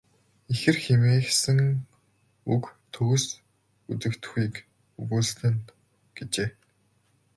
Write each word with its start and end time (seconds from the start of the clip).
Ихэр 0.51 0.77
хэмээсэн 0.83 1.59
үг 2.53 2.63
төгс 2.93 3.25
үзэгдэхүйг 3.91 4.53
өгүүлсэн 5.01 5.53
нь." 5.57 5.67
гэжээ. 6.15 6.49